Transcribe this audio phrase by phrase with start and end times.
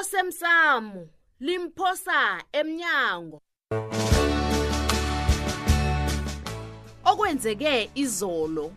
[0.00, 1.02] osemsamo
[1.40, 3.38] limphosa emnyango
[7.10, 8.70] okwenzeke izolo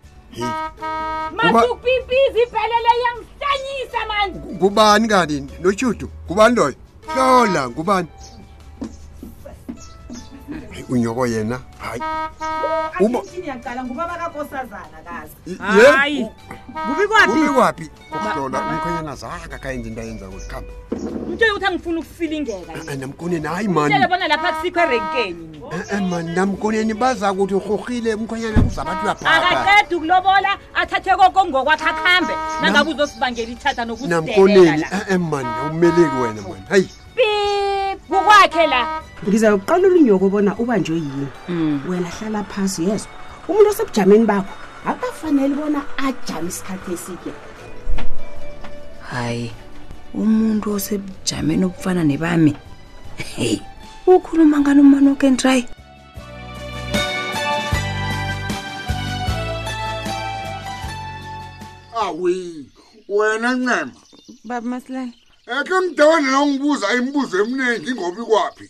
[1.38, 6.76] Mathukupipizi iphelele yangihlanyisa manje kubani kanti lochudu kubani loyo
[7.08, 8.08] hlola ngubani
[10.92, 11.60] unyoko yena
[15.98, 16.26] hayi
[16.92, 20.72] ubikwaphi kuhlola umkhonyana zanga khayenza into ayenza kuhamba
[21.32, 28.14] mtshele ukuthi angifuna ukufilingeka namkoneni hayi manbona lapha kusikho erenkenie mani namkoneni baza kuthi rhorhile
[28.14, 36.16] umkhonyana kuzabantu uyaakaqeda ukulobola athathe koko ngokwakho akuhambe nangabe uzosibangela ithata nokunamkoneni e mani umeleki
[36.22, 36.88] wena mani hayi
[37.18, 41.76] pip kukwakhe la ngizawuqala ulunyoko bona ubanjwe yini mm.
[41.90, 43.08] wena hlala phasi yezo
[43.48, 44.54] umuntu osebujameni bakho
[44.90, 47.32] akafanele bona ajame isikhathi eside
[49.12, 49.48] hayi
[50.14, 52.54] umuntu osebujameni obufana nebami
[53.36, 53.58] hey
[54.10, 55.64] ukhuluma ngani umanoke ntrayi
[62.04, 62.34] awe
[63.16, 63.92] wena ncema
[64.48, 65.21] baba masilani
[65.60, 68.66] ke mdawane nongibuza imibuzo eminingi ingobi kwaphi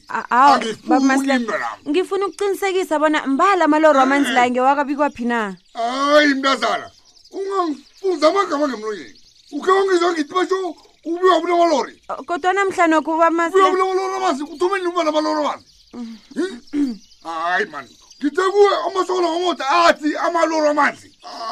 [1.90, 6.90] ngifuna ukuqinisekisa bona mbala amaloro amanzi la ngewakabi kwaphi na hayi mntazana
[7.32, 9.16] ungangifunza amagama ngemloyeni
[9.54, 10.58] ukhe wangizangithi basho
[11.06, 11.94] ubuywa bula malori
[12.26, 15.66] kodwa namhlanokho ubabulamalorobazi kuthumeni ubana amalorobazi
[17.24, 21.08] hayi mani ngithe kuwe amasokolo amota athi amaloro amanzi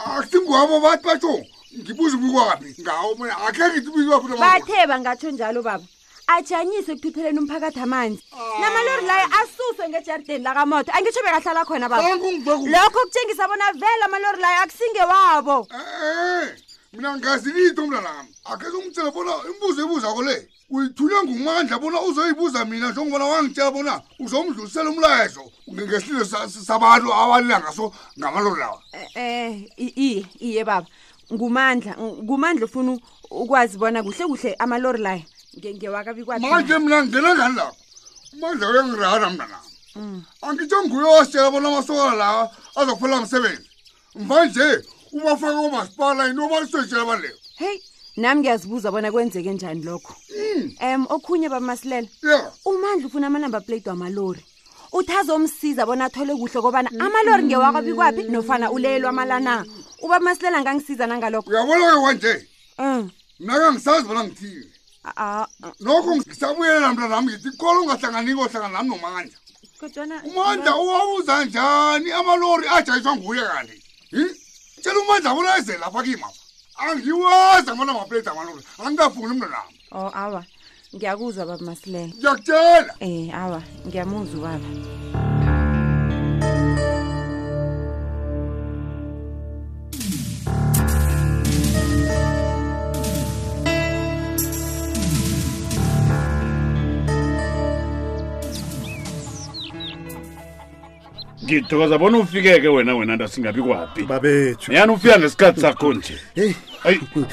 [0.10, 1.34] akuthingiwabo bathi basho
[1.78, 5.86] ngibuza ubukwaphi ngawo mina akhe ngithi ubikwa futhi bathe bangatsho njalo baba
[6.34, 8.22] ajanyise ekuthutheleni umphakathi amanzi
[8.62, 14.60] namalori layo asuswe ngejardeni lakamoto angitsho bekahlala khona baba lokho kutshengisa bona vele amalori layo
[14.66, 16.50] akusingewabo eh, eh, eh.
[16.94, 20.36] mina ngazi lito mntanami akhe kumtshela bona imibuzo ebuzako le
[20.74, 26.26] uyithunywa ngumandla bona uzoyibuza mina njengobona wangitshela bona uzomdlulisela umlayezo ngesililo
[26.70, 28.80] sabantu abalila ngaso ngamalori lawa
[29.22, 29.54] um
[29.86, 30.88] iye iye baba
[31.32, 31.94] ngumandla
[32.26, 32.98] ngumandla ufuna
[33.30, 35.24] ukwazi bona kuhle kuhle amalori laya
[35.60, 37.76] ngewakabikwamanje mna ngena ngani lapo
[38.34, 43.70] umandla uyangirana mna nam angitsho nguyo wasitshela bona amasokala lawa azakuphela msebenzi
[44.16, 44.66] mvanje
[45.12, 47.82] ubafake omasipala into obalisetshela banleyo heyi
[48.18, 50.14] nami ngiyazibuza bona kwenzeke njani lokho
[50.82, 52.08] um okhunye bamasilela
[52.66, 54.42] umandla ufuna amanumber plate wamalori
[54.98, 59.66] uthi azomsiza bona athole kuhle kobana amalori ngewakabikwaphi nofana uleyelwa amala na
[60.02, 62.34] uba masilela ngangisiza nangalokho uyabona-ke kwanje
[62.78, 63.12] um mm.
[63.40, 64.68] mna kangisazi bona ngithile
[65.80, 69.38] nokho ngisabuyela mntu nami ngithi kholo ungahlanganiko hlangana nami nomandla
[70.30, 73.78] umandla uwawuza njani amalori ajayiswa nguye kanti
[74.82, 76.34] tshela umandla abonaezela pha kimama
[76.80, 80.42] angiwazi amana maplate amalori angingafuni mntu nami o oh, awa
[80.96, 85.29] ngiyakuzwa baba masilela ngiyakutshela um eh, awa ngiyamuzwa ubaba
[101.56, 106.56] ngithokoza bona ufikeke wena wena nto singabi kwaphi babethu yani ufika ngesikhathi sakho nje eyi
[107.16, 107.26] um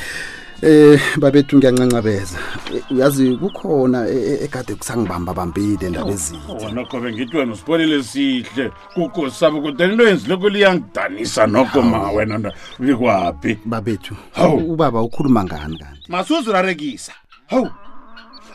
[0.67, 2.39] eh, babethu ngiyancancabeza
[2.91, 4.09] uyazi kukhona
[4.45, 10.49] ekade e, kusangibamba bambile endaba ezinteonokho oh, bengithi wena usibonile sihle kukosabo kudani into yenzileko
[10.49, 14.15] liyangidanisa noko ma wena nto bikwaphi babethu
[14.73, 17.13] ubaba ukhuluma ngani kanti masuzurarekisa
[17.47, 17.71] hawu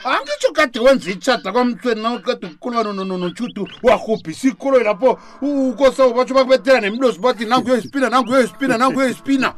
[0.03, 7.19] angitsho kade wenza itshada kwamhlweni nakade ukukhuluma nononotshutu wahobhisa ikoloyi lapho ukosawo batsho bakubetela nemlosi
[7.19, 9.53] bathi nanguyoyisipina nanguyoyisipina nanguyoyisipina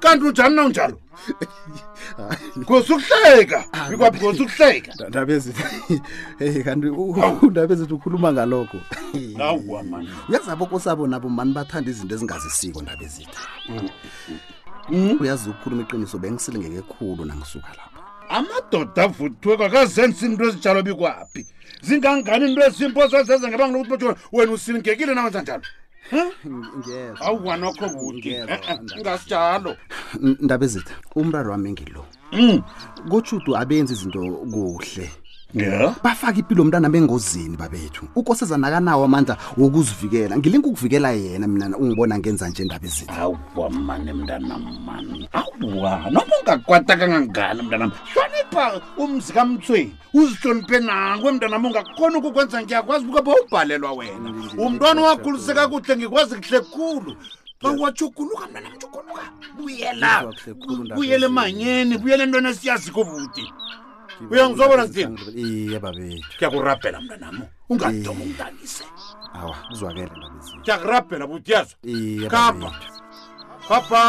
[0.00, 0.98] kanti unjani nawunjalo
[2.58, 5.52] ngosi ukuhleka ah, ikwaphi ngosi ukuhleka ndabezi
[6.64, 6.86] kanti
[7.50, 8.78] ndabezi ukhuluma ngalokho
[10.30, 13.88] uyazabo kosabo nabo mani bathanda izinto ezingazisiko ndabezitha mm,
[14.88, 15.18] mm, mm.
[15.20, 17.93] uyazi ukukhuluma iqiniso bengisilingeke khulu nangisuka lapo
[18.36, 21.42] amadoda avuthiwe kwa kazenzi into ezinjalo bikwaphi
[21.86, 25.64] zingangani into ezimposo zeze ngeba ngulokuthi bathi wena usilingekile nawenza njalo
[27.26, 29.70] awuwanokho kutingasijalo
[30.44, 32.02] ndaba ezitha umraro wami ngilo
[32.32, 32.56] mm.
[33.10, 34.18] kotshudu abenzi izinto
[34.54, 35.06] kuhle
[35.54, 35.94] yeah.
[36.02, 42.18] bafake impilo mntu anam engozini babethu ukosezana kanawo amandla wokuzivikela ngilinga ukuvikela yena mina ungibona
[42.18, 43.12] ngenza nje ndaba ezinto
[43.54, 52.18] awa mani mntanamani awa noma ungakwata kangangani mntanam hlonipha umzi kamthweni uzihloniphe nangwe mntanam ungakhona
[52.18, 57.12] ukukwenza ngiyakwazi ukuba ubhalelwa wena umntwana owakhuliseka kuhle ngikwazi kuhle kkhulu
[57.62, 59.22] bawatsho kuluka mntanam tsho kuluka
[59.58, 60.32] buyela
[60.96, 63.42] buyela emanyeni buyela entwana esiyazi kobude
[64.30, 68.84] uyangizobona ngithiniiye babethu kuyakurabhela mna namo ungadoma ungidanise
[69.40, 71.76] awa kuzwakele babezi kuyakurabhela buthi yazo
[72.32, 72.70] kapa
[73.68, 74.02] kapa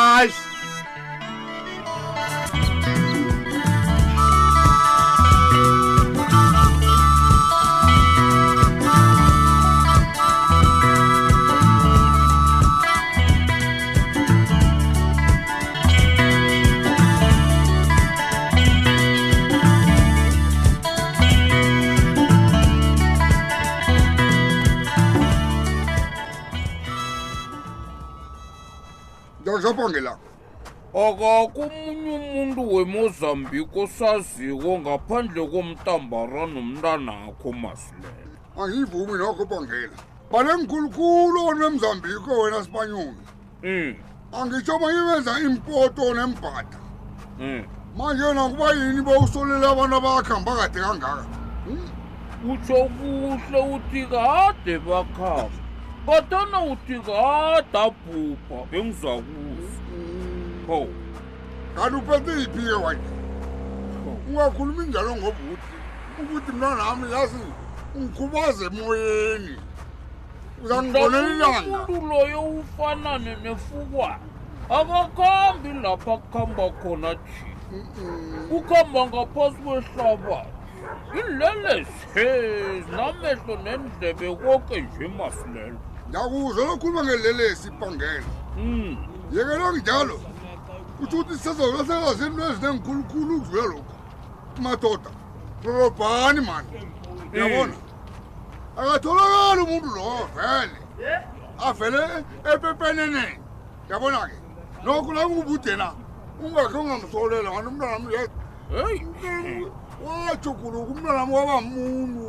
[29.46, 30.12] ngiyakushophangela
[31.06, 38.32] akakomunye umuntu wemozambiko osaziko ngaphandle komtambara nomntanakho masilela
[38.62, 39.96] angiyivumi nokhophangela
[40.32, 43.24] bale mkhulukhulu wona wemzambiko wena sipanyoni
[43.64, 43.92] um hmm.
[44.40, 46.78] angitsho bayibenza impoto nembhada
[47.40, 47.62] um hmm.
[47.98, 51.26] manje nakuba yini bawusolele abantu abakhamba kade kangaka
[51.66, 51.86] hmm?
[52.52, 55.65] utsho kuhle uthi kade bakhamba
[56.06, 59.74] kodwana udingada bhubha bengizakuza
[60.68, 60.78] ho
[61.76, 63.12] kanti upete yiphi-ke wake
[64.30, 65.70] ungakhuluma injalo ngobuti
[66.22, 67.40] ukuthi mnanami yazi
[67.98, 69.56] ungikhubaze emoyeni
[70.64, 74.26] uzangibonelilanaumuntu loyo ufanane nefukwane
[74.78, 77.56] akakhambi lapha kuhamba khona jini
[78.50, 80.52] kukhamba ngaphasi kwehlabane
[81.20, 81.76] ilele
[82.14, 82.26] zhe
[82.86, 85.80] zinamehlo nendlebe konke nje masilelo
[86.16, 88.92] ndakuzwa lokhuluma ngelelesi ipangela hmm.
[89.36, 90.16] yekelongi njalo
[90.98, 95.12] kutho ukuthi sezolahlela zinto ezinengikhulukhulu ukudlula lokhu madoda
[95.66, 96.70] robhani mani
[97.38, 98.78] yabona hmm.
[98.80, 100.76] akatholakali umuntu lowo vele
[101.68, 102.02] avele
[102.54, 103.36] epepeneneni
[103.90, 104.36] yabona ke
[104.86, 105.88] noku lakubude na
[106.44, 108.28] ungakhe ungamsolela ngani umntwana mye
[110.06, 112.26] watho kuloku umntwana wabamuntu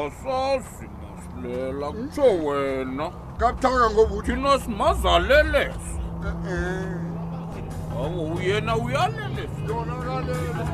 [0.00, 3.06] asasi ma ngokusilela kutsho wena
[3.38, 5.92] kabuthaka ngokuthi nosimazaleleso
[8.02, 10.64] awo uyena uyalelesa yona ulalela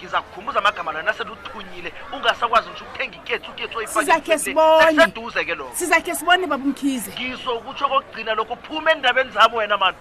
[0.00, 6.44] ngizakukhumbuza amagama lwana seluthunyile ungasakwazi ngisho ukuthenga iketsu uketsu oyisizakhe sibonseduze ke loo sizakhe sibone
[6.50, 9.96] baba umkhize ngizokutsho kokugcina lokhu uphuma endabeni zami wena mani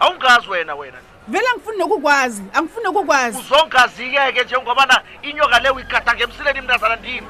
[0.00, 6.96] awungazi wena wena vele angifuni nokukwazi angifuni nokukwazi uzongazikeke njengobana inyoka leo igada ngemsileni mnazana
[6.96, 7.28] ndimi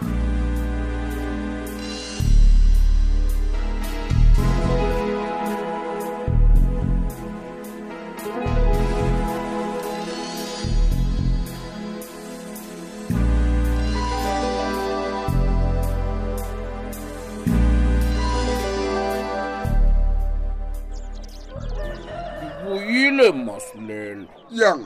[23.77, 24.85] ufunelo yang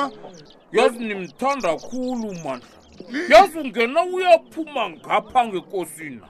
[0.71, 6.27] yazi nimthanda khulu mandla yazi ungena uyaphuma ngapha ngekosina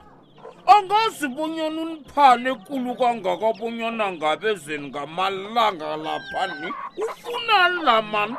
[0.66, 6.68] angazi bonyana uniphane ekulu kangakabonyana ngabezeni ngamalanga laphani
[7.04, 8.36] ufunani la mani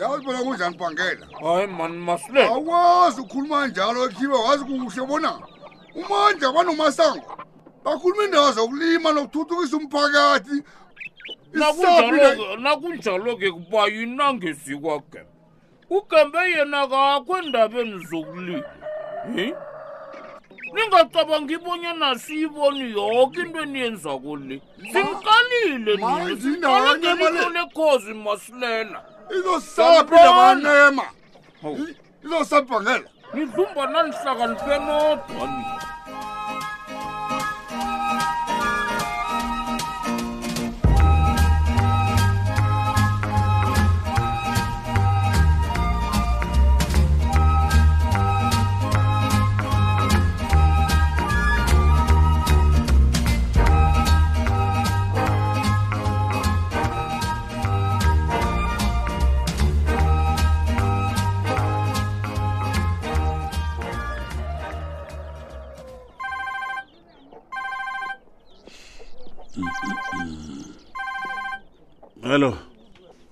[0.00, 5.32] yazi bona kudlanibhangela hayi mani masle awazi ukhuluma njalo ekhiwa wazi kuhle bona
[6.00, 7.28] umandla banomasango
[7.84, 10.56] bakhuluma indawo zokulima nokuthuthukisa umphakathi
[11.52, 15.28] nakunjalo ke kuba yinangesikwa gembe
[15.90, 18.74] ugembe yena kakho endabeni zokulila
[20.74, 24.60] ningacabanga ibonyana siyiboni yoke into eniyenza kule
[24.92, 25.96] simqalile
[27.30, 30.14] nieekhozi masilela izosaphi
[32.24, 35.77] izosaphi bangela ngidlumba nanihlakaniphenodwa nje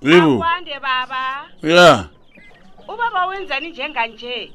[0.06, 2.08] yebo akwande baba ya
[2.88, 4.52] ubaba wenzani njenganje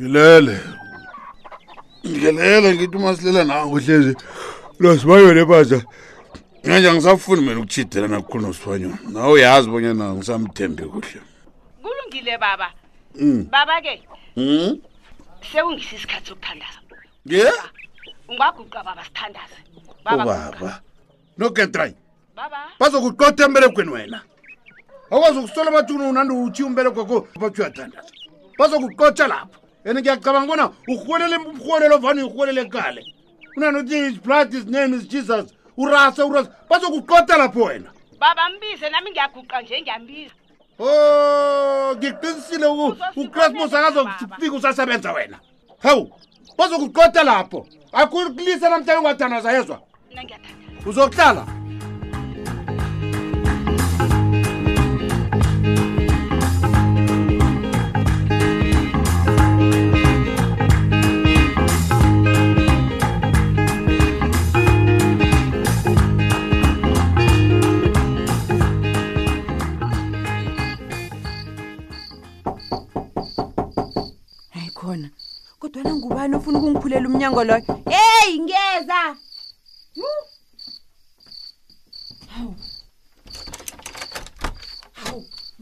[0.00, 0.60] ngilele
[2.06, 4.16] ngilele ngithi uma silela nango hlezi
[4.80, 5.82] losibayone baza
[6.64, 11.20] manje angisafuni mina ukuchidela nakukhulu nosiphanyona nawe uyazi bonye na ngisamthembe kuhle
[11.82, 12.72] kulungile baba
[13.20, 13.46] mm.
[13.52, 14.00] baba ke
[14.36, 14.78] mm.
[15.52, 16.80] sewungise isikhathi sokuthandaza
[17.28, 17.52] ye
[18.28, 19.56] ungaguqa baba sithandaze
[20.04, 20.80] ubaba
[21.38, 21.92] nogetrai
[22.36, 24.20] baba bazokuqotha emberegweni wena
[25.12, 28.08] akwazi ukusola bathi unandiuthiya umbelegoko bathi uyathandaza
[28.58, 33.02] bazokuqotsha lapho and ngiyacabanga bona urhwelele urhwelelo vane uyurhwelele kale
[33.54, 37.90] unanothi his blood his name is jesus urase urase bazokuqota lapho wena
[38.20, 40.34] baba mbize nami ngiyaguqa nje ngiyambiza
[40.80, 42.66] o ngiqinisile
[43.16, 45.38] ucrasmos akazokufika usasebenza wena
[45.82, 46.08] hawu
[46.58, 49.80] bazokuqota lapho akhulisa namhlanje ungathandaza yezwa
[50.86, 51.61] uzokuhlala
[77.22, 79.00] umnyango loyo heyi ngeza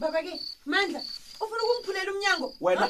[0.01, 0.33] baba ke
[0.65, 0.99] mandla
[1.37, 2.89] ufuna ukumphulela umnyango wena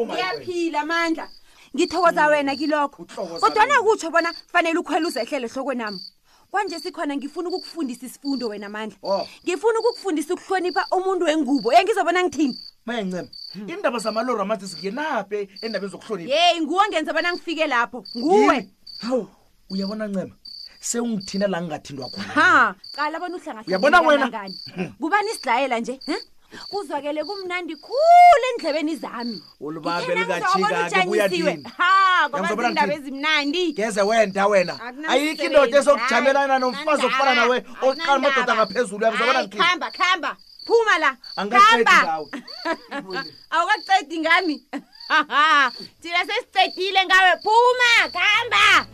[0.00, 1.28] ngiyaphila mandla
[1.74, 2.30] ngithokoza mm.
[2.32, 3.06] wena kilokho
[3.40, 6.00] kodwana kutsho bona kufanele ukhwela uzehlele hlokwenami
[6.50, 9.28] kwanje sikhona ngifuna ukukufundisa isifundo wena mandla oh.
[9.44, 13.68] ngifuna ukukufundisa ukuhlonipha umuntu wengubo ye ngizobona ngithini mancem hmm.
[13.70, 18.68] indaba zamaloro amanzi zingenaphe endabeni zokuhlonipha yey nguwe ngenza bona ngifike lapho nguwe
[19.00, 19.28] hawu
[19.70, 20.34] uyabona ncema
[20.80, 24.92] sewungithina la ngingathindwa khona ha qala bona uhlangauyabona wenangani hmm.
[25.00, 26.00] ngubani isidlayela nje
[26.70, 31.97] kuzwakele kumnandi khulu endlebeni zami ulubabelikaiaeuyaiwe ha
[32.36, 34.74] yakhoazindaba ezimnandi geze wenda wena
[35.12, 37.56] ayikho indoda esokujamelana nomfazi okufana nawe
[37.88, 40.30] oqala amadoda ngaphezulu yakhamba khamba
[40.66, 41.94] phuma la hamba
[43.54, 44.56] awukakucedi ngami
[46.02, 48.86] thina sesicedile ngawe phuma khambahamba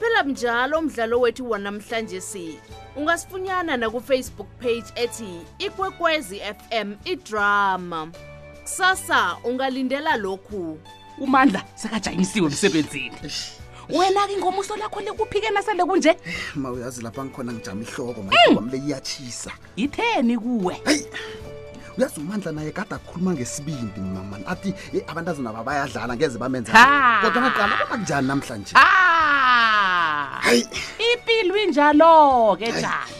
[0.00, 2.58] awuphela mnjalo umdlalo wethu wanamhlanje si
[2.96, 8.08] ungasifunyana nakufacebook page ethi ikwekwezi fm idrama
[8.62, 10.80] kusasa ungalindela lokhu
[11.18, 13.12] umandla sekajanyisiwe emsebenzini
[13.90, 16.16] wena-ke ngomuso lakho lekuphike nasele kunje
[16.54, 20.80] ma uyazi lapha ngikhona ngijama ihloko manamle iyatshisa itheni kuwe
[21.98, 26.72] uyazi umandla naye kade akhuluma ngesibindi mama athi eh, abantu azinaba bayadlala ngeze bamenza
[27.22, 29.79] kodwa ngaqala bona kunjani namhlanje ah!
[30.44, 30.62] hayi
[31.10, 33.14] impilo injalo-ke jani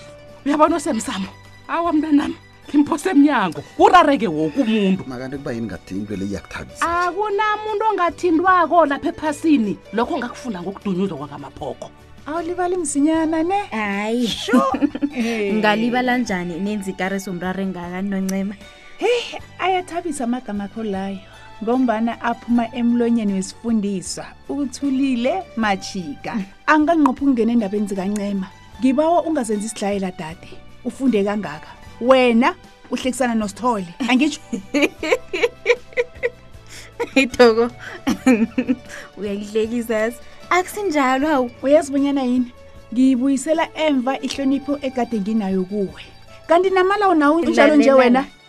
[0.47, 1.29] uyabona osemsamo
[1.69, 2.37] awa mntanami
[2.71, 10.14] ngimphosemnyango urareke woke umuntu makanti kuba yini ngathintwe le iyakuthabisa akunamuntu ongathintwako lapha ephasini lokho
[10.19, 11.88] ngakufunda ngokudunyuzwa kwakamaphokho
[12.29, 14.62] awulibali msinyana ne hayi shu
[15.59, 18.55] ngalibala njani nenzikaresomrare ngakaninoncema
[19.02, 19.25] heyi
[19.59, 21.29] ayathabisa amagama akho layo
[21.62, 26.33] ngombana aphuma emlonyeni wesifundiswa uthulile majika
[26.73, 28.49] anganqophi ukungena endabeni zikancema
[28.81, 30.49] ngibawa ungazenzi isidlayela dade
[30.88, 31.69] ufunde kangaka
[32.00, 32.55] wena
[32.90, 34.40] uhlekisana nosithole angitsho
[37.14, 37.69] itoko
[39.21, 40.17] uyangihlekisa yazi
[40.50, 42.50] akusinjalo hawu uyazibunyana yini
[42.93, 46.02] ngiyibuyisela emva ihlonipho ekade nginayo kuwe
[46.49, 48.39] kanti namalawo nawo njalo nje wena